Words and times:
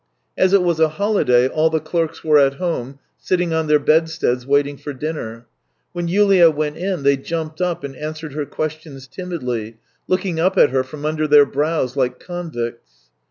As 0.35 0.51
it 0.51 0.63
was 0.63 0.79
a 0.79 0.89
holiday, 0.89 1.47
all 1.47 1.69
the 1.69 1.79
clerks 1.79 2.23
were 2.23 2.39
at 2.39 2.55
home, 2.55 2.97
sitting 3.19 3.53
on 3.53 3.67
their 3.67 3.77
bedsteads 3.77 4.47
waiting 4.47 4.75
for 4.75 4.93
dinner. 4.93 5.45
When 5.93 6.07
Yulia 6.07 6.49
went 6.49 6.77
in 6.77 7.03
they 7.03 7.17
jumped 7.17 7.61
up, 7.61 7.83
and 7.83 7.95
answered 7.95 8.33
her 8.33 8.47
questions 8.47 9.05
timidly, 9.05 9.77
looking 10.07 10.39
up 10.39 10.57
at 10.57 10.71
her 10.71 10.83
from 10.83 11.05
under 11.05 11.27
their 11.27 11.45
brows 11.45 11.95
like 11.95 12.19
convicts. 12.19 13.09